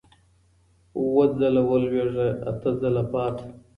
[0.97, 3.45] اووه ځله ولوېږه، اته ځله پاڅه.